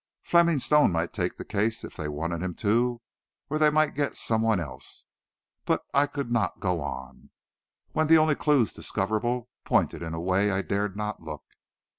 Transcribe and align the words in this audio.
Fleming 0.23 0.57
Stone 0.57 0.91
might 0.91 1.13
take 1.13 1.37
the 1.37 1.45
case 1.45 1.83
if 1.83 1.95
they 1.95 2.07
wanted 2.07 2.41
him 2.41 2.55
to; 2.55 3.01
or 3.51 3.59
they 3.59 3.69
might 3.69 3.93
get 3.93 4.17
some 4.17 4.41
one 4.41 4.59
else. 4.59 5.05
But 5.63 5.85
I 5.93 6.07
could 6.07 6.31
not 6.31 6.59
go 6.59 6.81
on, 6.81 7.29
when 7.91 8.07
the 8.07 8.17
only 8.17 8.33
clues 8.33 8.73
discoverable 8.73 9.49
pointed 9.63 10.01
in 10.01 10.15
a 10.15 10.19
way 10.19 10.49
I 10.49 10.63
dared 10.63 10.97
not 10.97 11.21
look. 11.21 11.43